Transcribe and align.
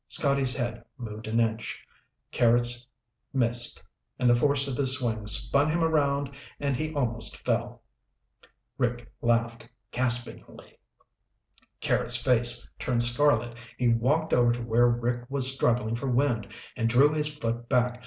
Scotty's 0.09 0.57
head 0.57 0.83
moved 0.97 1.27
an 1.27 1.39
inch. 1.39 1.85
Carrots 2.31 2.87
missed, 3.33 3.83
and 4.17 4.27
the 4.27 4.35
force 4.35 4.67
of 4.67 4.75
his 4.75 4.97
swing 4.97 5.27
spun 5.27 5.69
him 5.69 5.83
around 5.83 6.35
and 6.59 6.75
he 6.75 6.91
almost 6.95 7.37
fell. 7.45 7.83
Rick 8.79 9.13
laughed 9.21 9.69
gaspingly. 9.91 10.79
Carrots' 11.81 12.17
face 12.17 12.67
turned 12.79 13.03
scarlet. 13.03 13.55
He 13.77 13.89
walked 13.89 14.33
over 14.33 14.51
to 14.51 14.61
where 14.63 14.87
Rick 14.87 15.29
was 15.29 15.53
struggling 15.53 15.93
for 15.93 16.07
wind 16.09 16.51
and 16.75 16.89
drew 16.89 17.13
his 17.13 17.35
foot 17.35 17.69
back. 17.69 17.99